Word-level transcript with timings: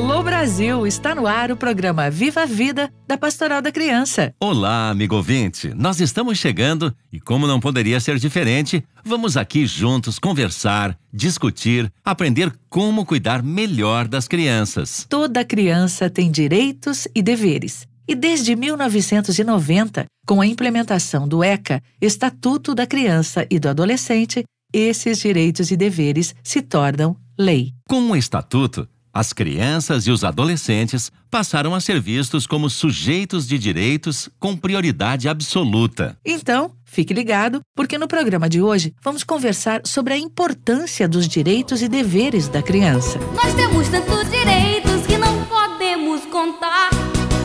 Alô 0.00 0.22
Brasil, 0.22 0.86
está 0.86 1.12
no 1.12 1.26
ar 1.26 1.50
o 1.50 1.56
programa 1.56 2.08
Viva 2.08 2.42
a 2.42 2.46
Vida 2.46 2.88
da 3.04 3.18
Pastoral 3.18 3.60
da 3.60 3.72
Criança. 3.72 4.32
Olá, 4.38 4.90
amigo 4.90 5.16
ouvinte. 5.16 5.74
Nós 5.74 5.98
estamos 5.98 6.38
chegando 6.38 6.94
e 7.12 7.18
como 7.18 7.48
não 7.48 7.58
poderia 7.58 7.98
ser 7.98 8.16
diferente, 8.16 8.84
vamos 9.04 9.36
aqui 9.36 9.66
juntos 9.66 10.20
conversar, 10.20 10.96
discutir, 11.12 11.92
aprender 12.04 12.56
como 12.70 13.04
cuidar 13.04 13.42
melhor 13.42 14.06
das 14.06 14.28
crianças. 14.28 15.04
Toda 15.08 15.44
criança 15.44 16.08
tem 16.08 16.30
direitos 16.30 17.08
e 17.12 17.20
deveres. 17.20 17.84
E 18.06 18.14
desde 18.14 18.54
1990, 18.54 20.06
com 20.24 20.40
a 20.40 20.46
implementação 20.46 21.26
do 21.26 21.42
ECA, 21.42 21.82
Estatuto 22.00 22.72
da 22.72 22.86
Criança 22.86 23.44
e 23.50 23.58
do 23.58 23.68
Adolescente, 23.68 24.44
esses 24.72 25.18
direitos 25.18 25.72
e 25.72 25.76
deveres 25.76 26.36
se 26.44 26.62
tornam 26.62 27.16
lei. 27.36 27.72
Com 27.88 28.10
o 28.10 28.16
estatuto, 28.16 28.88
as 29.18 29.32
crianças 29.32 30.06
e 30.06 30.12
os 30.12 30.22
adolescentes 30.22 31.10
passaram 31.28 31.74
a 31.74 31.80
ser 31.80 32.00
vistos 32.00 32.46
como 32.46 32.70
sujeitos 32.70 33.48
de 33.48 33.58
direitos 33.58 34.28
com 34.38 34.56
prioridade 34.56 35.28
absoluta. 35.28 36.16
Então, 36.24 36.70
fique 36.84 37.12
ligado, 37.12 37.60
porque 37.74 37.98
no 37.98 38.06
programa 38.06 38.48
de 38.48 38.62
hoje 38.62 38.94
vamos 39.02 39.24
conversar 39.24 39.80
sobre 39.84 40.14
a 40.14 40.16
importância 40.16 41.08
dos 41.08 41.26
direitos 41.26 41.82
e 41.82 41.88
deveres 41.88 42.46
da 42.46 42.62
criança. 42.62 43.18
Nós 43.34 43.52
temos 43.54 43.88
tantos 43.88 44.30
direitos 44.30 45.04
que 45.04 45.18
não 45.18 45.44
podemos 45.46 46.24
contar: 46.26 46.90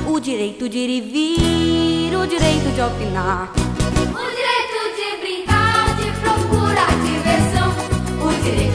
o 0.07 0.19
direito 0.19 0.69
de 0.69 0.77
ir 0.77 0.89
e 0.89 1.01
vir, 1.01 2.15
o 2.15 2.27
direito 2.27 2.71
de 2.71 2.81
opinar. 2.81 3.51
O 3.51 4.25
direito 4.29 4.79
de 4.95 5.17
brincar, 5.21 5.95
de 5.95 6.11
procurar 6.21 6.91
diversão, 7.03 7.73
o 8.21 8.43
direito 8.43 8.72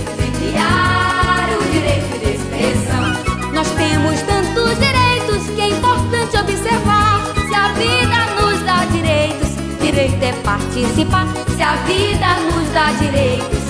temos 3.88 4.20
tantos 4.22 4.78
direitos 4.78 5.50
que 5.54 5.60
é 5.60 5.68
importante 5.70 6.36
observar. 6.36 7.20
Se 7.48 7.54
a 7.54 7.68
vida 7.72 8.18
nos 8.38 8.62
dá 8.64 8.84
direitos, 8.92 9.48
direito 9.80 10.22
é 10.22 10.32
participar. 10.42 11.26
Se 11.56 11.62
a 11.62 11.74
vida 11.86 12.28
nos 12.52 12.68
dá 12.72 12.92
direitos, 13.00 13.67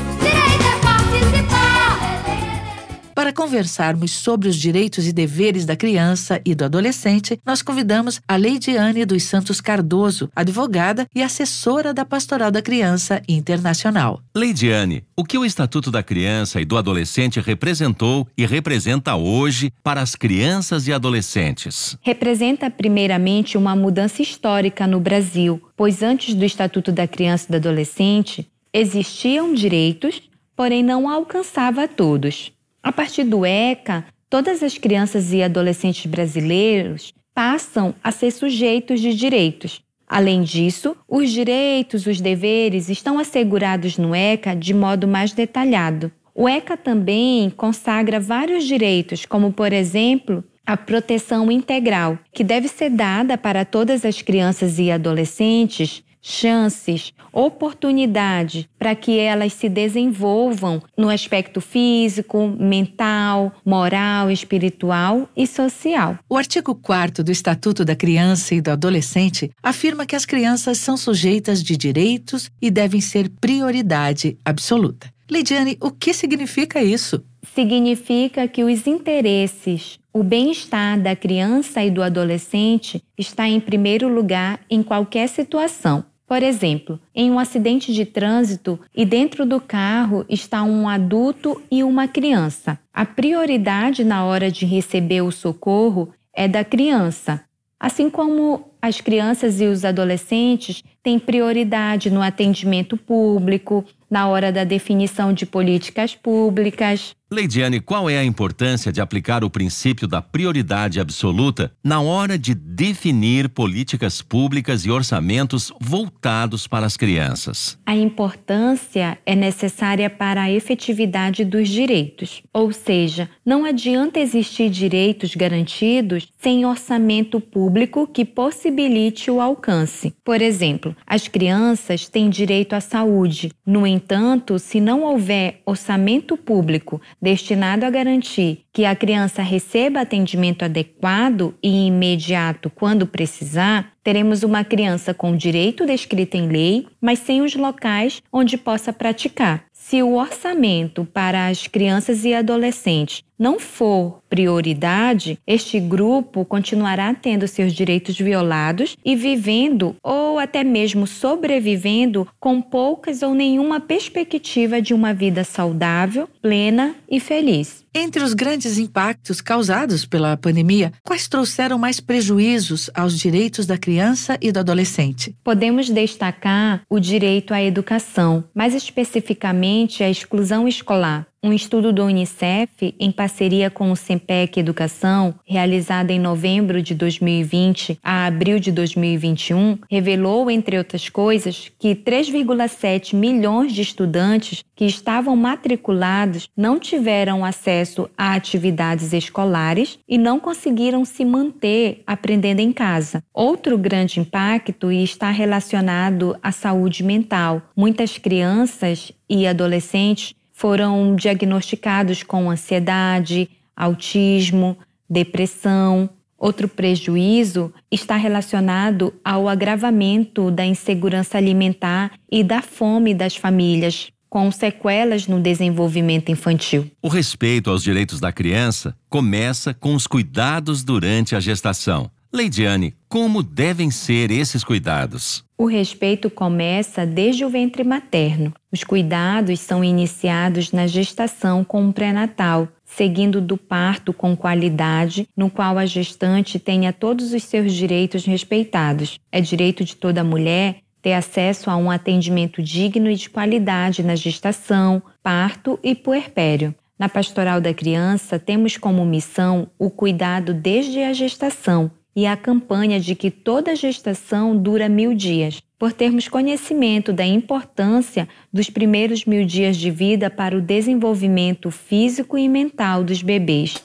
Para 3.28 3.44
conversarmos 3.44 4.12
sobre 4.12 4.48
os 4.48 4.56
direitos 4.56 5.06
e 5.06 5.12
deveres 5.12 5.66
da 5.66 5.76
criança 5.76 6.40
e 6.46 6.54
do 6.54 6.64
adolescente, 6.64 7.38
nós 7.44 7.60
convidamos 7.60 8.22
a 8.26 8.36
Leidiane 8.36 9.04
dos 9.04 9.24
Santos 9.24 9.60
Cardoso, 9.60 10.30
advogada 10.34 11.06
e 11.14 11.22
assessora 11.22 11.92
da 11.92 12.06
Pastoral 12.06 12.50
da 12.50 12.62
Criança 12.62 13.20
Internacional. 13.28 14.22
Leidiane, 14.34 15.04
o 15.14 15.24
que 15.24 15.36
o 15.36 15.44
Estatuto 15.44 15.90
da 15.90 16.02
Criança 16.02 16.58
e 16.58 16.64
do 16.64 16.78
Adolescente 16.78 17.38
representou 17.38 18.26
e 18.34 18.46
representa 18.46 19.14
hoje 19.14 19.70
para 19.82 20.00
as 20.00 20.14
crianças 20.14 20.88
e 20.88 20.92
adolescentes? 20.94 21.98
Representa, 22.00 22.70
primeiramente, 22.70 23.58
uma 23.58 23.76
mudança 23.76 24.22
histórica 24.22 24.86
no 24.86 25.00
Brasil, 25.00 25.60
pois 25.76 26.02
antes 26.02 26.34
do 26.34 26.46
Estatuto 26.46 26.90
da 26.90 27.06
Criança 27.06 27.44
e 27.46 27.52
do 27.52 27.56
Adolescente, 27.56 28.48
existiam 28.72 29.52
direitos, 29.52 30.22
porém 30.56 30.82
não 30.82 31.10
alcançava 31.10 31.84
a 31.84 31.88
todos. 31.88 32.56
A 32.88 32.92
partir 32.92 33.24
do 33.24 33.44
ECA, 33.44 34.02
todas 34.30 34.62
as 34.62 34.78
crianças 34.78 35.30
e 35.30 35.42
adolescentes 35.42 36.06
brasileiros 36.06 37.12
passam 37.34 37.94
a 38.02 38.10
ser 38.10 38.30
sujeitos 38.30 38.98
de 38.98 39.12
direitos. 39.12 39.82
Além 40.06 40.40
disso, 40.40 40.96
os 41.06 41.30
direitos, 41.30 42.06
os 42.06 42.18
deveres 42.18 42.88
estão 42.88 43.18
assegurados 43.18 43.98
no 43.98 44.14
ECA 44.14 44.56
de 44.56 44.72
modo 44.72 45.06
mais 45.06 45.32
detalhado. 45.32 46.10
O 46.34 46.48
ECA 46.48 46.78
também 46.78 47.50
consagra 47.50 48.18
vários 48.18 48.64
direitos, 48.64 49.26
como, 49.26 49.52
por 49.52 49.70
exemplo, 49.70 50.42
a 50.64 50.74
proteção 50.74 51.52
integral, 51.52 52.18
que 52.32 52.42
deve 52.42 52.68
ser 52.68 52.88
dada 52.88 53.36
para 53.36 53.66
todas 53.66 54.02
as 54.02 54.22
crianças 54.22 54.78
e 54.78 54.90
adolescentes 54.90 56.02
chances, 56.28 57.12
oportunidade 57.32 58.68
para 58.78 58.94
que 58.94 59.18
elas 59.18 59.54
se 59.54 59.68
desenvolvam 59.68 60.82
no 60.96 61.08
aspecto 61.08 61.60
físico, 61.60 62.48
mental, 62.48 63.52
moral, 63.64 64.30
espiritual 64.30 65.28
e 65.36 65.46
social. 65.46 66.18
O 66.28 66.36
artigo 66.36 66.74
4 66.74 67.24
do 67.24 67.32
Estatuto 67.32 67.84
da 67.84 67.96
Criança 67.96 68.54
e 68.54 68.60
do 68.60 68.70
Adolescente 68.70 69.50
afirma 69.62 70.04
que 70.04 70.14
as 70.14 70.26
crianças 70.26 70.78
são 70.78 70.96
sujeitas 70.96 71.62
de 71.62 71.76
direitos 71.76 72.50
e 72.60 72.70
devem 72.70 73.00
ser 73.00 73.30
prioridade 73.40 74.36
absoluta. 74.44 75.10
Lidiane, 75.30 75.76
o 75.80 75.90
que 75.90 76.14
significa 76.14 76.82
isso? 76.82 77.22
Significa 77.54 78.48
que 78.48 78.64
os 78.64 78.86
interesses, 78.86 79.98
o 80.12 80.22
bem-estar 80.22 81.00
da 81.00 81.14
criança 81.14 81.82
e 81.82 81.90
do 81.90 82.02
adolescente 82.02 83.02
está 83.16 83.46
em 83.46 83.60
primeiro 83.60 84.08
lugar 84.08 84.60
em 84.70 84.82
qualquer 84.82 85.28
situação. 85.28 86.04
Por 86.28 86.42
exemplo, 86.42 87.00
em 87.14 87.30
um 87.30 87.38
acidente 87.38 87.90
de 87.90 88.04
trânsito 88.04 88.78
e 88.94 89.06
dentro 89.06 89.46
do 89.46 89.58
carro 89.58 90.26
está 90.28 90.62
um 90.62 90.86
adulto 90.86 91.62
e 91.70 91.82
uma 91.82 92.06
criança. 92.06 92.78
A 92.92 93.06
prioridade 93.06 94.04
na 94.04 94.22
hora 94.26 94.50
de 94.50 94.66
receber 94.66 95.22
o 95.22 95.32
socorro 95.32 96.10
é 96.34 96.46
da 96.46 96.62
criança, 96.62 97.42
assim 97.80 98.10
como 98.10 98.70
as 98.80 99.00
crianças 99.00 99.58
e 99.58 99.64
os 99.64 99.86
adolescentes 99.86 100.84
têm 101.02 101.18
prioridade 101.18 102.10
no 102.10 102.20
atendimento 102.20 102.98
público, 102.98 103.82
na 104.10 104.28
hora 104.28 104.52
da 104.52 104.64
definição 104.64 105.32
de 105.32 105.46
políticas 105.46 106.14
públicas. 106.14 107.16
Leidiane, 107.30 107.78
qual 107.78 108.08
é 108.08 108.16
a 108.16 108.24
importância 108.24 108.90
de 108.90 109.02
aplicar 109.02 109.44
o 109.44 109.50
princípio 109.50 110.08
da 110.08 110.22
prioridade 110.22 110.98
absoluta 110.98 111.70
na 111.84 112.00
hora 112.00 112.38
de 112.38 112.54
definir 112.54 113.50
políticas 113.50 114.22
públicas 114.22 114.86
e 114.86 114.90
orçamentos 114.90 115.70
voltados 115.78 116.66
para 116.66 116.86
as 116.86 116.96
crianças? 116.96 117.78
A 117.84 117.94
importância 117.94 119.18
é 119.26 119.36
necessária 119.36 120.08
para 120.08 120.40
a 120.40 120.50
efetividade 120.50 121.44
dos 121.44 121.68
direitos, 121.68 122.42
ou 122.50 122.72
seja, 122.72 123.28
não 123.44 123.66
adianta 123.66 124.18
existir 124.18 124.70
direitos 124.70 125.34
garantidos 125.34 126.28
sem 126.40 126.64
orçamento 126.64 127.42
público 127.42 128.06
que 128.06 128.24
possibilite 128.24 129.30
o 129.30 129.38
alcance. 129.38 130.14
Por 130.24 130.40
exemplo, 130.40 130.96
as 131.06 131.28
crianças 131.28 132.08
têm 132.08 132.30
direito 132.30 132.72
à 132.72 132.80
saúde. 132.80 133.52
No 133.66 133.86
entanto, 133.86 134.58
se 134.58 134.80
não 134.80 135.02
houver 135.02 135.60
orçamento 135.66 136.34
público 136.34 137.02
destinado 137.20 137.84
a 137.84 137.90
garantir 137.90 138.64
que 138.72 138.84
a 138.84 138.94
criança 138.94 139.42
receba 139.42 140.00
atendimento 140.00 140.64
adequado 140.64 141.54
e 141.62 141.86
imediato 141.86 142.70
quando 142.70 143.06
precisar, 143.06 143.92
teremos 144.02 144.42
uma 144.42 144.64
criança 144.64 145.12
com 145.12 145.36
direito 145.36 145.84
descrito 145.84 146.36
em 146.36 146.48
lei, 146.48 146.86
mas 147.00 147.18
sem 147.18 147.42
os 147.42 147.54
locais 147.54 148.22
onde 148.32 148.56
possa 148.56 148.92
praticar. 148.92 149.64
Se 149.72 150.02
o 150.02 150.14
orçamento 150.14 151.04
para 151.04 151.48
as 151.48 151.66
crianças 151.66 152.24
e 152.24 152.34
adolescentes 152.34 153.22
não 153.38 153.60
for 153.60 154.20
prioridade, 154.28 155.38
este 155.46 155.80
grupo 155.80 156.44
continuará 156.44 157.14
tendo 157.14 157.48
seus 157.48 157.72
direitos 157.72 158.18
violados 158.18 158.96
e 159.04 159.16
vivendo 159.16 159.96
ou 160.02 160.38
até 160.38 160.62
mesmo 160.62 161.06
sobrevivendo 161.06 162.26
com 162.38 162.60
poucas 162.60 163.22
ou 163.22 163.34
nenhuma 163.34 163.80
perspectiva 163.80 164.82
de 164.82 164.92
uma 164.92 165.14
vida 165.14 165.44
saudável, 165.44 166.28
plena 166.42 166.94
e 167.08 167.20
feliz. 167.20 167.86
Entre 167.94 168.22
os 168.22 168.34
grandes 168.34 168.78
impactos 168.78 169.40
causados 169.40 170.04
pela 170.04 170.36
pandemia, 170.36 170.92
quais 171.02 171.26
trouxeram 171.26 171.78
mais 171.78 172.00
prejuízos 172.00 172.90
aos 172.94 173.18
direitos 173.18 173.66
da 173.66 173.78
criança 173.78 174.38
e 174.40 174.52
do 174.52 174.60
adolescente? 174.60 175.34
Podemos 175.42 175.88
destacar 175.88 176.82
o 176.88 177.00
direito 177.00 177.54
à 177.54 177.62
educação, 177.62 178.44
mais 178.54 178.74
especificamente 178.74 180.04
a 180.04 180.10
exclusão 180.10 180.68
escolar. 180.68 181.26
Um 181.40 181.52
estudo 181.52 181.92
do 181.92 182.04
Unicef, 182.04 182.96
em 182.98 183.12
parceria 183.12 183.70
com 183.70 183.92
o 183.92 183.96
Sempec 183.96 184.58
Educação, 184.58 185.36
realizado 185.46 186.10
em 186.10 186.18
novembro 186.18 186.82
de 186.82 186.96
2020 186.96 187.96
a 188.02 188.26
abril 188.26 188.58
de 188.58 188.72
2021, 188.72 189.78
revelou, 189.88 190.50
entre 190.50 190.76
outras 190.76 191.08
coisas, 191.08 191.70
que 191.78 191.94
3,7 191.94 193.14
milhões 193.14 193.72
de 193.72 193.82
estudantes 193.82 194.64
que 194.74 194.84
estavam 194.84 195.36
matriculados 195.36 196.48
não 196.56 196.76
tiveram 196.78 197.44
acesso 197.44 198.10
a 198.18 198.34
atividades 198.34 199.12
escolares 199.12 199.96
e 200.08 200.18
não 200.18 200.40
conseguiram 200.40 201.04
se 201.04 201.24
manter 201.24 202.02
aprendendo 202.04 202.58
em 202.58 202.72
casa. 202.72 203.22
Outro 203.32 203.78
grande 203.78 204.18
impacto 204.18 204.90
está 204.90 205.30
relacionado 205.30 206.36
à 206.42 206.50
saúde 206.50 207.04
mental. 207.04 207.62
Muitas 207.76 208.18
crianças 208.18 209.12
e 209.28 209.46
adolescentes 209.46 210.34
foram 210.58 211.14
diagnosticados 211.14 212.24
com 212.24 212.50
ansiedade, 212.50 213.48
autismo, 213.76 214.76
depressão. 215.08 216.10
Outro 216.36 216.68
prejuízo 216.68 217.72
está 217.88 218.16
relacionado 218.16 219.14
ao 219.24 219.48
agravamento 219.48 220.50
da 220.50 220.66
insegurança 220.66 221.38
alimentar 221.38 222.10
e 222.30 222.42
da 222.42 222.60
fome 222.60 223.14
das 223.14 223.36
famílias, 223.36 224.08
com 224.28 224.50
sequelas 224.50 225.28
no 225.28 225.40
desenvolvimento 225.40 226.32
infantil. 226.32 226.90
O 227.00 227.08
respeito 227.08 227.70
aos 227.70 227.84
direitos 227.84 228.18
da 228.18 228.32
criança 228.32 228.96
começa 229.08 229.72
com 229.72 229.94
os 229.94 230.08
cuidados 230.08 230.82
durante 230.82 231.36
a 231.36 231.40
gestação. 231.40 232.10
Leidiane, 232.30 232.94
como 233.08 233.42
devem 233.42 233.90
ser 233.90 234.30
esses 234.30 234.62
cuidados? 234.62 235.42
O 235.56 235.64
respeito 235.64 236.28
começa 236.28 237.06
desde 237.06 237.42
o 237.42 237.48
ventre 237.48 237.82
materno. 237.82 238.52
Os 238.70 238.84
cuidados 238.84 239.60
são 239.60 239.82
iniciados 239.82 240.70
na 240.70 240.86
gestação 240.86 241.64
com 241.64 241.88
o 241.88 241.92
pré-natal, 241.92 242.68
seguindo 242.84 243.40
do 243.40 243.56
parto 243.56 244.12
com 244.12 244.36
qualidade, 244.36 245.26
no 245.34 245.48
qual 245.48 245.78
a 245.78 245.86
gestante 245.86 246.58
tenha 246.58 246.92
todos 246.92 247.32
os 247.32 247.42
seus 247.44 247.72
direitos 247.72 248.26
respeitados. 248.26 249.18
É 249.32 249.40
direito 249.40 249.82
de 249.82 249.96
toda 249.96 250.22
mulher 250.22 250.80
ter 251.00 251.14
acesso 251.14 251.70
a 251.70 251.76
um 251.76 251.90
atendimento 251.90 252.62
digno 252.62 253.10
e 253.10 253.14
de 253.14 253.30
qualidade 253.30 254.02
na 254.02 254.14
gestação, 254.14 255.02
parto 255.22 255.78
e 255.82 255.94
puerpério. 255.94 256.74
Na 256.98 257.08
pastoral 257.08 257.60
da 257.60 257.72
criança, 257.72 258.38
temos 258.38 258.76
como 258.76 259.06
missão 259.06 259.70
o 259.78 259.88
cuidado 259.88 260.52
desde 260.52 261.00
a 261.00 261.12
gestação, 261.12 261.90
e 262.18 262.26
a 262.26 262.36
campanha 262.36 262.98
de 262.98 263.14
que 263.14 263.30
toda 263.30 263.76
gestação 263.76 264.56
dura 264.56 264.88
mil 264.88 265.14
dias, 265.14 265.62
por 265.78 265.92
termos 265.92 266.26
conhecimento 266.26 267.12
da 267.12 267.24
importância 267.24 268.28
dos 268.52 268.68
primeiros 268.68 269.24
mil 269.24 269.46
dias 269.46 269.76
de 269.76 269.88
vida 269.88 270.28
para 270.28 270.58
o 270.58 270.60
desenvolvimento 270.60 271.70
físico 271.70 272.36
e 272.36 272.48
mental 272.48 273.04
dos 273.04 273.22
bebês. 273.22 273.76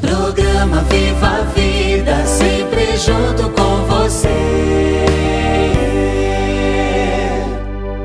Programa 0.00 0.84
Viva 0.84 1.26
a 1.26 1.42
Vida, 1.42 2.24
sempre 2.24 2.96
junto 2.96 3.50
com 3.50 3.84
você. 3.86 4.28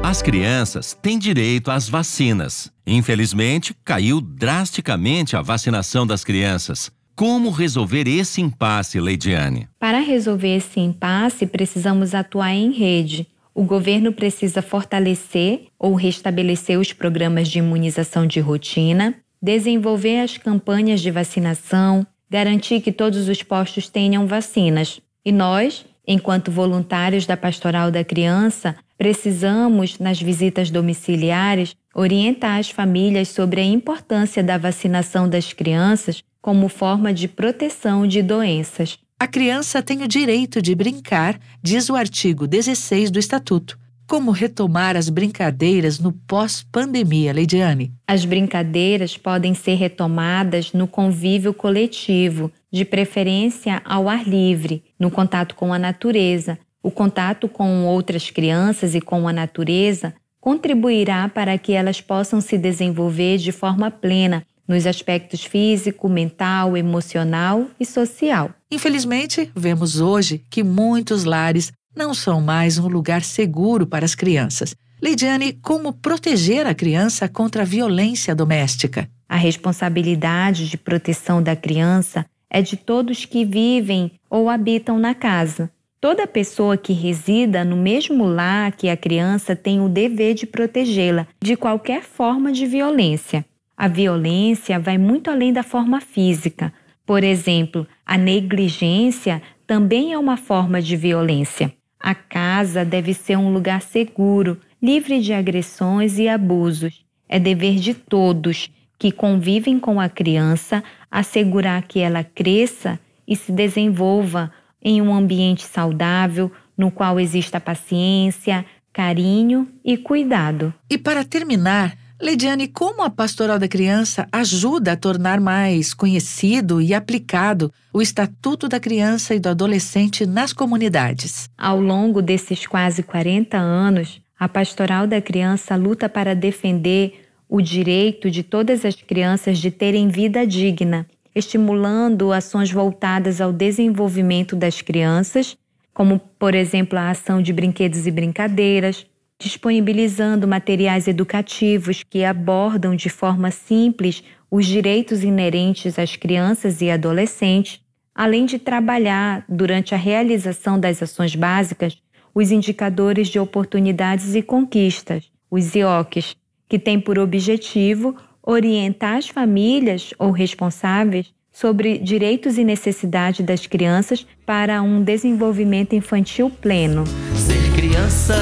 As 0.01 0.24
crianças 0.24 0.98
têm 1.00 1.19
direito 1.19 1.69
às 1.69 1.88
vacinas. 1.88 2.71
Infelizmente, 2.88 3.75
caiu 3.86 4.19
drasticamente 4.19 5.36
a 5.36 5.44
vacinação 5.44 6.07
das 6.07 6.24
crianças. 6.24 6.91
Como 7.15 7.50
resolver 7.50 8.09
esse 8.09 8.41
impasse, 8.41 9.00
Leidiane? 9.00 9.69
Para 9.79 10.00
resolver 10.00 10.57
esse 10.57 10.81
impasse, 10.81 11.45
precisamos 11.47 12.13
atuar 12.13 12.53
em 12.53 12.73
rede. 12.73 13.25
O 13.53 13.63
governo 13.63 14.12
precisa 14.12 14.62
fortalecer 14.62 15.67
ou 15.79 15.94
restabelecer 15.94 16.77
os 16.77 16.91
programas 16.91 17.47
de 17.47 17.59
imunização 17.59 18.27
de 18.27 18.41
rotina, 18.41 19.15
desenvolver 19.41 20.19
as 20.19 20.38
campanhas 20.38 21.00
de 21.00 21.09
vacinação, 21.09 22.06
garantir 22.29 22.81
que 22.81 22.91
todos 22.91 23.29
os 23.29 23.41
postos 23.41 23.88
tenham 23.88 24.27
vacinas. 24.27 25.00
E 25.23 25.31
nós, 25.31 25.85
enquanto 26.06 26.51
voluntários 26.51 27.25
da 27.25 27.38
Pastoral 27.38 27.91
da 27.91 28.03
Criança, 28.03 28.75
precisamos, 28.97 30.00
nas 30.00 30.21
visitas 30.21 30.69
domiciliares, 30.69 31.77
orientar 31.95 32.59
as 32.59 32.69
famílias 32.69 33.29
sobre 33.29 33.62
a 33.62 33.65
importância 33.65 34.44
da 34.44 34.57
vacinação 34.57 35.29
das 35.29 35.53
crianças 35.53 36.21
como 36.45 36.69
forma 36.69 37.12
de 37.12 37.27
proteção 37.27 38.06
de 38.06 38.21
doenças. 38.21 39.00
A 39.19 39.25
criança 39.25 39.81
tem 39.81 40.03
o 40.03 40.07
direito 40.07 40.62
de 40.62 40.75
brincar, 40.75 41.39
diz 41.59 41.89
o 41.89 41.95
artigo 41.95 42.45
16 42.45 43.09
do 43.09 43.18
Estatuto. 43.18 43.80
Como 44.06 44.30
retomar 44.30 44.95
as 44.95 45.09
brincadeiras 45.09 45.97
no 45.97 46.12
pós-pandemia, 46.12 47.33
Leidiane? 47.33 47.92
As 48.07 48.25
brincadeiras 48.25 49.18
podem 49.18 49.56
ser 49.56 49.74
retomadas 49.74 50.71
no 50.71 50.86
convívio 50.86 51.51
coletivo, 51.51 52.51
de 52.71 52.86
preferência 52.86 53.81
ao 53.83 54.07
ar 54.07 54.27
livre, 54.27 54.83
no 55.00 55.09
contato 55.09 55.56
com 55.56 55.74
a 55.74 55.80
natureza. 55.80 56.59
O 56.83 56.91
contato 56.91 57.50
com 57.50 57.88
outras 57.88 58.30
crianças 58.30 58.94
e 58.94 59.01
com 59.01 59.27
a 59.27 59.33
natureza 59.33 60.13
contribuirá 60.39 61.27
para 61.27 61.57
que 61.57 61.74
elas 61.74 62.01
possam 62.01 62.39
se 62.39 62.56
desenvolver 62.56 63.39
de 63.39 63.51
forma 63.51 63.89
plena 63.89 64.45
nos 64.67 64.88
aspectos 64.88 65.44
físico, 65.44 66.09
mental, 66.09 66.75
emocional 66.75 67.67
e 67.79 67.85
social. 67.85 68.51
Infelizmente, 68.71 69.51
vemos 69.56 70.00
hoje 70.00 70.44
que 70.50 70.63
muitos 70.63 71.23
lares 71.23 71.71
não 71.95 72.13
são 72.13 72.41
mais 72.41 72.77
um 72.77 72.88
lugar 72.88 73.23
seguro 73.23 73.88
para 73.88 74.06
as 74.06 74.15
crianças. 74.15 74.75
Lidiane, 75.01 75.53
como 75.53 75.94
proteger 75.94 76.65
a 76.65 76.73
criança 76.73 77.29
contra 77.29 77.62
a 77.62 77.65
violência 77.65 78.33
doméstica? 78.33 79.09
A 79.27 79.35
responsabilidade 79.35 80.69
de 80.69 80.77
proteção 80.77 81.41
da 81.41 81.56
criança 81.56 82.25
é 82.50 82.62
de 82.62 82.77
todos 82.77 83.25
que 83.25 83.44
vivem 83.44 84.12
ou 84.29 84.50
habitam 84.50 84.97
na 84.97 85.13
casa. 85.13 85.69
Toda 86.00 86.27
pessoa 86.27 86.77
que 86.77 86.93
resida 86.93 87.65
no 87.65 87.75
mesmo 87.75 88.25
lar 88.25 88.72
que 88.72 88.89
a 88.89 88.98
criança 88.98 89.55
tem 89.55 89.81
o 89.81 89.89
dever 89.89 90.36
de 90.36 90.45
protegê-la 90.45 91.27
de 91.41 91.55
qualquer 91.55 92.03
forma 92.03 92.51
de 92.51 92.65
violência. 92.65 93.45
A 93.77 93.88
violência 93.88 94.79
vai 94.79 94.98
muito 94.98 95.29
além 95.29 95.51
da 95.51 95.63
forma 95.63 96.00
física. 96.00 96.74
Por 97.05 97.24
exemplo, 97.24 97.86
a 98.05 98.17
negligência 98.17 99.41
também 99.67 100.13
é 100.13 100.17
uma 100.17 100.38
forma 100.38 100.82
de 100.82 100.96
violência. 100.96 101.74
A 102.00 102.15
casa 102.15 102.86
deve 102.86 103.13
ser 103.13 103.38
um 103.38 103.51
lugar 103.51 103.82
seguro, 103.82 104.60
livre 104.82 105.20
de 105.20 105.34
agressões 105.34 106.17
e 106.17 106.29
abusos. 106.29 107.03
É 107.27 107.39
dever 107.39 107.75
de 107.75 107.94
todos 107.94 108.70
que 108.98 109.12
convivem 109.12 109.79
com 109.79 110.00
a 110.00 110.08
criança 110.08 110.84
assegurar 111.12 111.84
que 111.84 112.00
ela 112.00 112.24
cresça 112.24 113.00
e 113.27 113.36
se 113.36 113.51
desenvolva 113.51 114.51
em 114.82 115.01
um 115.01 115.13
ambiente 115.13 115.63
saudável, 115.63 116.51
no 116.77 116.91
qual 116.91 117.20
exista 117.20 117.60
paciência, 117.60 118.65
carinho 118.94 119.67
e 119.84 119.98
cuidado. 119.98 120.74
E 120.89 120.98
para 120.98 121.24
terminar, 121.24 121.98
Leidiane, 122.22 122.69
como 122.69 123.03
a 123.03 123.10
Pastoral 123.10 123.60
da 123.60 123.67
Criança 123.67 124.25
ajuda 124.31 124.93
a 124.93 124.95
tornar 124.95 125.41
mais 125.41 125.93
conhecido 125.93 126.81
e 126.81 126.93
aplicado 126.93 127.74
o 127.91 128.01
Estatuto 128.01 128.69
da 128.69 128.79
Criança 128.79 129.36
e 129.36 129.39
do 129.39 129.50
Adolescente 129.50 130.25
nas 130.25 130.53
comunidades? 130.53 131.50
Ao 131.57 131.79
longo 131.79 132.22
desses 132.22 132.65
quase 132.65 133.03
40 133.03 133.57
anos, 133.57 134.22
a 134.39 134.48
Pastoral 134.48 135.05
da 135.05 135.22
Criança 135.22 135.75
luta 135.75 136.07
para 136.07 136.34
defender 136.34 137.27
o 137.50 137.62
direito 137.62 138.31
de 138.31 138.43
todas 138.43 138.86
as 138.86 138.95
crianças 138.95 139.57
de 139.57 139.69
terem 139.69 140.07
vida 140.07 140.48
digna, 140.48 141.05
estimulando 141.36 142.31
ações 142.31 142.72
voltadas 142.72 143.41
ao 143.41 143.51
desenvolvimento 143.51 144.55
das 144.55 144.81
crianças, 144.81 145.57
como, 145.93 146.19
por 146.39 146.55
exemplo, 146.55 146.98
a 146.98 147.10
ação 147.10 147.41
de 147.41 147.51
brinquedos 147.51 148.07
e 148.07 148.12
brincadeiras, 148.12 149.05
disponibilizando 149.39 150.48
materiais 150.48 151.08
educativos 151.08 152.04
que 152.10 152.24
abordam 152.24 152.96
de 152.96 153.10
forma 153.10 153.51
simples 153.51 154.24
os 154.50 154.65
direitos 154.65 155.24
inerentes 155.24 156.00
às 156.00 156.15
crianças 156.15 156.82
e 156.82 156.89
adolescentes, 156.89 157.82
além 158.13 158.46
de 158.46 158.58
trabalhar, 158.58 159.44
durante 159.50 159.94
a 159.94 159.98
realização 159.98 160.80
das 160.80 161.04
ações 161.04 161.36
básicas, 161.36 161.98
os 162.34 162.51
indicadores 162.51 163.27
de 163.27 163.39
oportunidades 163.39 164.36
e 164.36 164.42
conquistas, 164.42 165.30
os 165.51 165.75
IOCs, 165.75 166.36
que 166.68 166.80
têm 166.80 167.00
por 167.00 167.20
objetivo 167.20 168.15
orientar 168.42 169.18
as 169.18 169.27
famílias 169.27 170.13
ou 170.18 170.32
responsáveis 170.32 171.34
sobre 171.51 171.98
direitos 171.98 172.58
e 172.58 172.63
necessidades 172.63 173.46
das 173.46 173.65
crianças 173.65 174.25
para 174.46 174.82
um 174.82 175.01
desenvolvimento 175.01 175.96
infantil 175.96 176.50
pleno. 176.50 177.06
Ser 177.36 177.74
criança 177.74 178.36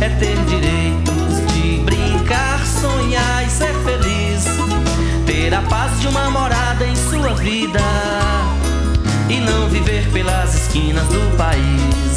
é 0.00 0.08
ter 0.08 0.36
direitos 0.46 1.52
de 1.52 1.78
brincar, 1.84 2.64
sonhar 2.66 3.46
e 3.46 3.50
ser 3.50 3.74
feliz. 3.84 4.44
Ter 5.26 5.54
a 5.54 5.62
paz 5.62 6.00
de 6.00 6.08
uma 6.08 6.30
morada 6.30 6.86
em 6.86 6.96
sua 6.96 7.34
vida 7.34 7.80
e 9.28 9.38
não 9.40 9.68
viver 9.68 10.10
pelas 10.10 10.54
esquinas 10.54 11.06
do 11.08 11.36
país. 11.36 12.09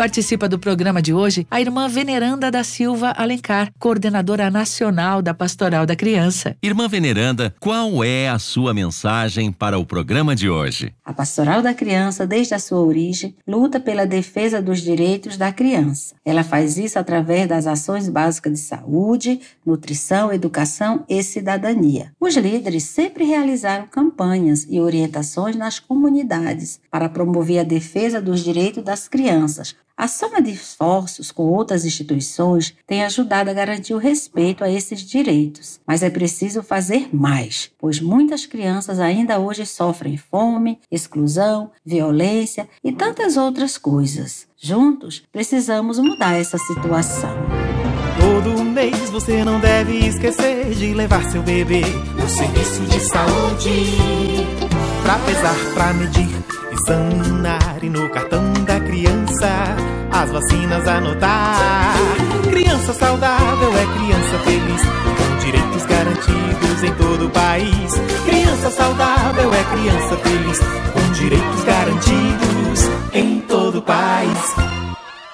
Participa 0.00 0.48
do 0.48 0.58
programa 0.58 1.02
de 1.02 1.12
hoje 1.12 1.46
a 1.50 1.60
irmã 1.60 1.86
Veneranda 1.86 2.50
da 2.50 2.64
Silva 2.64 3.10
Alencar, 3.18 3.70
coordenadora 3.78 4.50
nacional 4.50 5.20
da 5.20 5.34
Pastoral 5.34 5.84
da 5.84 5.94
Criança. 5.94 6.56
Irmã 6.62 6.88
Veneranda, 6.88 7.54
qual 7.60 8.02
é 8.02 8.26
a 8.26 8.38
sua 8.38 8.72
mensagem 8.72 9.52
para 9.52 9.78
o 9.78 9.84
programa 9.84 10.34
de 10.34 10.48
hoje? 10.48 10.94
A 11.04 11.12
Pastoral 11.12 11.60
da 11.60 11.74
Criança, 11.74 12.26
desde 12.26 12.54
a 12.54 12.58
sua 12.58 12.80
origem, 12.80 13.36
luta 13.46 13.78
pela 13.78 14.06
defesa 14.06 14.62
dos 14.62 14.80
direitos 14.80 15.36
da 15.36 15.52
criança. 15.52 16.14
Ela 16.24 16.42
faz 16.42 16.78
isso 16.78 16.98
através 16.98 17.46
das 17.46 17.66
ações 17.66 18.08
básicas 18.08 18.54
de 18.54 18.58
saúde, 18.60 19.38
nutrição, 19.66 20.32
educação 20.32 21.04
e 21.10 21.22
cidadania. 21.22 22.10
Os 22.18 22.34
líderes 22.38 22.84
sempre 22.84 23.24
realizaram 23.24 23.86
campanhas 23.86 24.66
e 24.66 24.80
orientações 24.80 25.56
nas 25.56 25.78
comunidades 25.78 26.80
para 26.90 27.06
promover 27.06 27.58
a 27.58 27.64
defesa 27.64 28.18
dos 28.18 28.42
direitos 28.42 28.82
das 28.82 29.06
crianças, 29.06 29.76
a 30.00 30.08
soma 30.08 30.40
de 30.40 30.50
esforços 30.50 31.30
com 31.30 31.42
outras 31.42 31.84
instituições 31.84 32.74
tem 32.86 33.04
ajudado 33.04 33.50
a 33.50 33.52
garantir 33.52 33.92
o 33.92 33.98
respeito 33.98 34.64
a 34.64 34.70
esses 34.70 35.02
direitos, 35.02 35.78
mas 35.86 36.02
é 36.02 36.08
preciso 36.08 36.62
fazer 36.62 37.14
mais, 37.14 37.70
pois 37.78 38.00
muitas 38.00 38.46
crianças 38.46 38.98
ainda 38.98 39.38
hoje 39.38 39.66
sofrem 39.66 40.16
fome, 40.16 40.80
exclusão, 40.90 41.70
violência 41.84 42.66
e 42.82 42.90
tantas 42.92 43.36
outras 43.36 43.76
coisas. 43.76 44.48
Juntos, 44.56 45.22
precisamos 45.30 45.98
mudar 45.98 46.32
essa 46.32 46.56
situação. 46.56 47.36
Todo 48.18 48.64
mês 48.64 49.10
você 49.10 49.44
não 49.44 49.60
deve 49.60 49.98
esquecer 49.98 50.70
de 50.70 50.94
levar 50.94 51.30
seu 51.30 51.42
bebê 51.42 51.82
no 52.18 52.26
serviço 52.26 52.82
de 52.84 53.00
saúde 53.00 53.86
pra 55.02 55.18
pesar, 55.18 55.74
pra 55.74 55.92
medir 55.92 56.50
examinar 56.72 57.82
e 57.82 57.89
as 60.20 60.30
vacinas 60.30 60.86
anotar. 60.86 61.94
Criança 62.50 62.92
saudável 62.92 63.72
é 63.74 63.86
criança 63.98 64.38
feliz, 64.44 64.82
com 65.16 65.36
direitos 65.38 65.86
garantidos 65.86 66.82
em 66.84 66.92
todo 66.92 67.26
o 67.26 67.30
país. 67.30 67.94
Criança 68.26 68.70
saudável 68.70 69.50
é 69.54 69.64
criança 69.76 70.16
feliz, 70.18 70.58
com 70.92 71.12
direitos 71.12 71.64
garantidos 71.64 72.90
em 73.14 73.40
todo 73.40 73.78
o 73.78 73.82
país. 73.82 74.69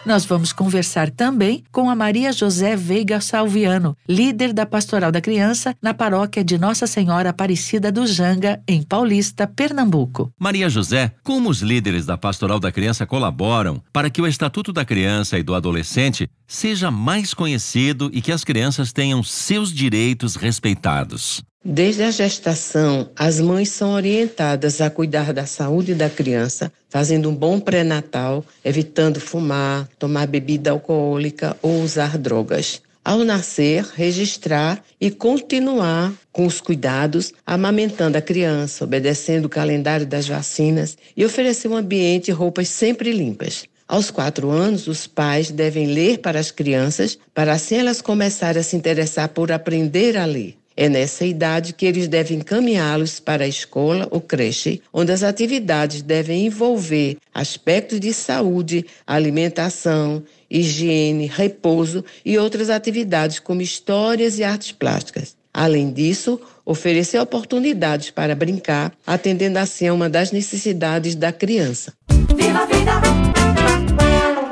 Nós 0.07 0.25
vamos 0.25 0.53
conversar 0.53 1.11
também 1.11 1.65
com 1.73 1.91
a 1.91 1.97
Maria 1.97 2.33
José 2.33 2.77
Veiga 2.77 3.21
Salviano, 3.21 3.97
líder 4.09 4.53
da 4.53 4.65
Pastoral 4.65 5.11
da 5.11 5.21
Criança 5.21 5.75
na 5.83 5.93
paróquia 5.93 6.45
de 6.45 6.57
Nossa 6.57 6.87
Senhora 6.87 7.31
Aparecida 7.31 7.91
do 7.91 8.07
Janga, 8.07 8.63
em 8.69 8.85
Paulista, 8.85 9.49
Pernambuco. 9.49 10.33
Maria 10.39 10.71
José, 10.71 11.13
como 11.25 11.51
os 11.51 11.61
líderes 11.61 12.07
da 12.07 12.17
Pastoral 12.17 12.61
da 12.61 12.71
Criança 12.71 13.05
colaboram 13.05 13.83
para 13.93 14.09
que 14.09 14.23
o 14.23 14.29
Estatuto 14.29 14.73
da 14.73 14.85
Criança 14.85 15.41
e 15.41 15.43
do 15.43 15.57
Adolescente 15.57 16.31
seja 16.47 16.89
mais 16.89 17.35
conhecido 17.35 18.09
e 18.13 18.23
que 18.23 18.31
as 18.31 18.45
crianças 18.45 18.93
tenham 18.93 19.25
seus 19.25 19.73
direitos 19.73 20.37
respeitados? 20.37 21.43
Desde 21.69 22.05
a 22.05 22.13
gestação, 22.13 23.11
as 23.17 23.41
mães 23.41 23.71
são 23.71 23.91
orientadas 23.91 24.81
a 24.81 24.89
cuidar 24.89 25.33
da 25.33 25.47
saúde 25.47 25.97
da 25.97 26.09
criança, 26.09 26.73
fazendo 26.89 27.29
um 27.29 27.35
bom 27.35 27.59
pré-natal, 27.59 28.45
evitando 28.65 29.19
fumar, 29.19 29.89
tomar 29.99 30.29
bebida 30.29 30.71
alcoólica 30.71 31.57
ou 31.61 31.83
usar 31.83 32.19
drogas. 32.19 32.81
Ao 33.05 33.25
nascer, 33.25 33.85
registrar 33.97 34.81
e 35.01 35.11
continuar 35.11 36.15
com 36.31 36.47
os 36.47 36.61
cuidados, 36.61 37.35
amamentando 37.45 38.17
a 38.17 38.23
criança, 38.23 38.85
obedecendo 38.85 39.47
o 39.47 39.51
calendário 39.51 40.07
das 40.07 40.29
vacinas 40.29 40.97
e 41.17 41.25
oferecer 41.25 41.67
um 41.67 41.77
ambiente 41.77 42.29
e 42.29 42.33
roupas 42.33 42.69
sempre 42.69 43.11
limpas. 43.11 43.65
Aos 43.89 44.09
quatro 44.09 44.51
anos, 44.51 44.87
os 44.87 45.09
pais 45.09 45.51
devem 45.51 45.89
ler 45.89 46.19
para 46.19 46.39
as 46.39 46.53
crianças, 46.53 47.19
para 47.35 47.55
assim 47.55 47.75
elas 47.75 48.01
começarem 48.01 48.61
a 48.61 48.65
se 48.65 48.77
interessar 48.77 49.31
por 49.31 49.51
aprender 49.51 50.17
a 50.17 50.25
ler. 50.25 50.57
É 50.77 50.89
nessa 50.91 51.25
idade 51.25 51.73
que 51.73 51.87
eles 51.87 52.07
devem 52.07 52.39
encaminhá-los 52.39 53.19
para 53.19 53.45
a 53.45 53.49
escola 53.49 54.07
ou 54.11 54.21
creche, 54.21 54.83
onde 54.93 55.11
as 55.11 55.23
atividades 55.23 56.03
devem 56.03 56.47
envolver 56.47 57.17
aspectos 57.33 57.99
de 57.99 58.13
saúde, 58.13 58.85
alimentação, 59.07 60.23
higiene, 60.51 61.27
repouso 61.27 62.05
e 62.25 62.37
outras 62.37 62.69
atividades 62.69 63.39
como 63.39 63.63
histórias 63.63 64.39
e 64.39 64.45
artes 64.45 64.73
plásticas. 64.73 65.35
Além 65.53 65.91
disso, 65.91 66.39
oferecer 66.67 67.19
oportunidades 67.19 68.11
para 68.11 68.35
brincar, 68.35 68.93
atendendo 69.07 69.59
assim 69.59 69.89
a 69.89 69.95
uma 69.95 70.11
das 70.11 70.31
necessidades 70.31 71.15
da 71.15 71.33
criança. 71.33 71.95
Viva 72.37 72.59
a 72.59 72.67
vida! 72.67 72.93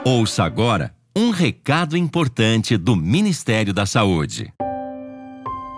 Ouça 0.07 0.43
agora 0.45 0.95
um 1.17 1.31
recado 1.31 1.97
importante 1.97 2.77
do 2.77 2.97
Ministério 2.97 3.73
da 3.73 3.85
Saúde. 3.85 4.53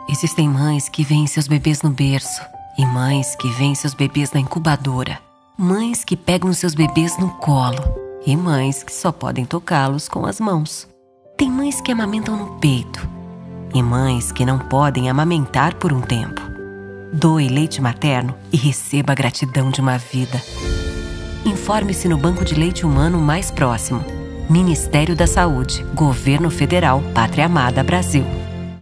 Existem 0.08 0.48
mães 0.48 0.88
que 0.88 1.02
veem 1.02 1.26
seus 1.26 1.48
bebês 1.48 1.82
no 1.82 1.90
berço 1.90 2.40
e 2.78 2.86
mães 2.86 3.34
que 3.34 3.48
veem 3.50 3.74
seus 3.74 3.92
bebês 3.92 4.30
na 4.32 4.38
incubadora. 4.38 5.18
Mães 5.58 6.04
que 6.04 6.16
pegam 6.16 6.52
seus 6.52 6.74
bebês 6.76 7.18
no 7.18 7.30
colo 7.30 7.82
e 8.24 8.36
mães 8.36 8.84
que 8.84 8.94
só 8.94 9.10
podem 9.10 9.44
tocá-los 9.44 10.08
com 10.08 10.24
as 10.24 10.38
mãos. 10.38 10.86
Tem 11.36 11.50
mães 11.50 11.80
que 11.80 11.90
amamentam 11.90 12.36
no 12.36 12.54
peito 12.60 13.08
e 13.74 13.82
mães 13.82 14.30
que 14.30 14.46
não 14.46 14.60
podem 14.60 15.10
amamentar 15.10 15.74
por 15.74 15.92
um 15.92 16.00
tempo. 16.00 16.40
Doe 17.12 17.48
leite 17.48 17.82
materno 17.82 18.32
e 18.52 18.56
receba 18.56 19.12
a 19.12 19.16
gratidão 19.16 19.70
de 19.70 19.80
uma 19.80 19.98
vida. 19.98 20.40
Informe-se 21.44 22.08
no 22.08 22.16
banco 22.16 22.44
de 22.44 22.54
leite 22.54 22.86
humano 22.86 23.18
mais 23.18 23.50
próximo. 23.50 24.04
Ministério 24.48 25.16
da 25.16 25.26
Saúde, 25.26 25.84
Governo 25.94 26.48
Federal, 26.48 27.02
Pátria 27.12 27.46
Amada 27.46 27.82
Brasil 27.82 28.24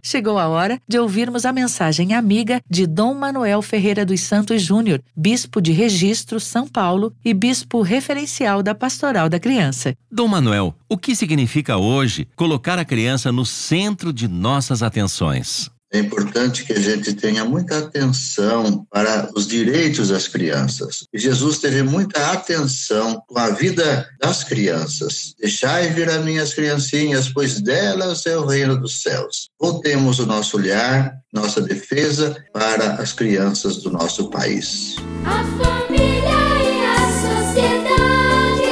chegou 0.05 0.37
a 0.37 0.47
hora 0.47 0.79
de 0.87 0.99
ouvirmos 0.99 1.45
a 1.45 1.51
mensagem 1.51 2.13
amiga 2.13 2.61
de 2.69 2.85
Dom 2.85 3.15
Manuel 3.15 3.61
Ferreira 3.61 4.05
dos 4.05 4.21
Santos 4.21 4.61
Júnior, 4.61 5.01
bispo 5.17 5.59
de 5.59 5.71
Registro, 5.71 6.39
São 6.39 6.67
Paulo 6.67 7.11
e 7.25 7.33
bispo 7.33 7.81
referencial 7.81 8.61
da 8.61 8.75
Pastoral 8.75 9.27
da 9.27 9.39
Criança. 9.39 9.95
Dom 10.11 10.27
Manuel, 10.27 10.75
o 10.87 10.97
que 10.97 11.15
significa 11.15 11.77
hoje 11.77 12.27
colocar 12.35 12.77
a 12.77 12.85
criança 12.85 13.31
no 13.31 13.45
centro 13.45 14.13
de 14.13 14.27
nossas 14.27 14.83
atenções? 14.83 15.74
É 15.95 15.99
importante 15.99 16.65
que 16.65 16.73
a 16.73 16.79
gente 16.79 17.13
tenha 17.13 17.45
muita 17.45 17.77
atenção 17.77 18.85
para 18.91 19.29
os 19.33 19.47
direitos 19.47 20.09
das 20.09 20.27
crianças. 20.27 21.07
E 21.13 21.17
Jesus 21.17 21.59
teve 21.59 21.83
muita 21.83 22.33
atenção 22.33 23.23
com 23.25 23.39
a 23.39 23.51
vida 23.51 24.05
das 24.19 24.43
crianças. 24.43 25.33
Deixai 25.39 25.87
vir 25.93 26.09
a 26.09 26.19
minhas 26.19 26.53
criancinhas, 26.53 27.29
pois 27.29 27.61
delas 27.61 28.25
é 28.25 28.37
o 28.37 28.45
reino 28.45 28.77
dos 28.77 29.01
céus. 29.01 29.47
Voltemos 29.57 30.19
o 30.19 30.25
nosso 30.25 30.57
olhar, 30.57 31.13
nossa 31.31 31.61
defesa 31.61 32.43
para 32.51 32.95
as 32.95 33.13
crianças 33.13 33.77
do 33.77 33.89
nosso 33.89 34.29
país. 34.29 34.97
A 35.23 35.45
família 35.63 36.29
e 36.59 36.83
a 36.83 37.07
sociedade, 37.23 38.67